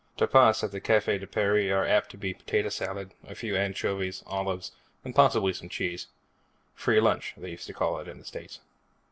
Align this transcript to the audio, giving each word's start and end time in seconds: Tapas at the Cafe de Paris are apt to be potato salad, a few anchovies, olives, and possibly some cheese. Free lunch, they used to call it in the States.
Tapas 0.17 0.63
at 0.63 0.71
the 0.71 0.81
Cafe 0.81 1.19
de 1.19 1.27
Paris 1.27 1.69
are 1.71 1.85
apt 1.85 2.09
to 2.09 2.17
be 2.17 2.33
potato 2.33 2.69
salad, 2.69 3.13
a 3.27 3.35
few 3.35 3.55
anchovies, 3.55 4.23
olives, 4.25 4.71
and 5.05 5.13
possibly 5.13 5.53
some 5.53 5.69
cheese. 5.69 6.07
Free 6.73 6.99
lunch, 6.99 7.35
they 7.37 7.51
used 7.51 7.67
to 7.67 7.73
call 7.73 7.99
it 7.99 8.07
in 8.07 8.17
the 8.17 8.25
States. 8.25 8.61